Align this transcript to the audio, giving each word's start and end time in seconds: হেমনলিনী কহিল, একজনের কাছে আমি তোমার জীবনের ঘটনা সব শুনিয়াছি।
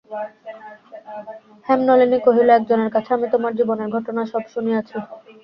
হেমনলিনী 1.65 2.17
কহিল, 2.25 2.49
একজনের 2.51 2.89
কাছে 2.95 3.09
আমি 3.13 3.27
তোমার 3.33 3.51
জীবনের 3.59 3.89
ঘটনা 3.95 4.21
সব 4.31 4.43
শুনিয়াছি। 4.53 4.95